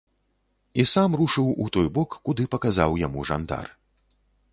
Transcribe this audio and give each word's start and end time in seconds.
І 0.83 0.85
сам 0.93 1.17
рушыў 1.19 1.51
у 1.65 1.67
той 1.75 1.87
бок, 1.97 2.17
куды 2.29 2.47
паказаў 2.57 2.97
яму 3.07 3.19
жандар. 3.33 3.67